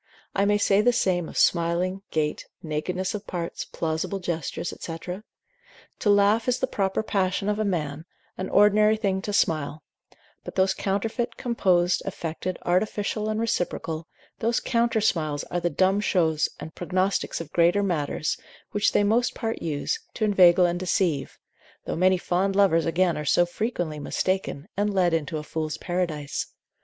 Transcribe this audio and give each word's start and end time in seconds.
I 0.33 0.45
may 0.45 0.57
say 0.57 0.81
the 0.81 0.91
same 0.91 1.29
of 1.29 1.37
smiling, 1.37 2.01
gait, 2.09 2.47
nakedness 2.63 3.13
of 3.13 3.27
parts, 3.27 3.65
plausible 3.65 4.17
gestures, 4.17 4.73
&c. 4.81 4.97
To 5.99 6.09
laugh 6.09 6.47
is 6.47 6.57
the 6.57 6.65
proper 6.65 7.03
passion 7.03 7.47
of 7.47 7.59
a 7.59 7.63
man, 7.63 8.05
an 8.35 8.49
ordinary 8.49 8.97
thing 8.97 9.21
to 9.21 9.31
smile; 9.31 9.83
but 10.43 10.55
those 10.55 10.73
counterfeit, 10.73 11.37
composed, 11.37 12.01
affected, 12.03 12.57
artificial 12.65 13.29
and 13.29 13.39
reciprocal, 13.39 14.07
those 14.39 14.59
counter 14.59 15.01
smiles 15.01 15.43
are 15.51 15.59
the 15.59 15.69
dumb 15.69 15.99
shows 16.01 16.49
and 16.59 16.73
prognostics 16.73 17.39
of 17.39 17.51
greater 17.53 17.83
matters, 17.83 18.37
which 18.71 18.93
they 18.93 19.03
most 19.03 19.35
part 19.35 19.61
use, 19.61 19.99
to 20.15 20.25
inveigle 20.25 20.65
and 20.65 20.79
deceive; 20.79 21.37
though 21.85 21.95
many 21.95 22.17
fond 22.17 22.55
lovers 22.55 22.87
again 22.87 23.15
are 23.19 23.23
so 23.23 23.45
frequently 23.45 23.99
mistaken, 23.99 24.67
and 24.75 24.91
led 24.91 25.13
into 25.13 25.37
a 25.37 25.43
fool's 25.43 25.77
paradise. 25.77 26.47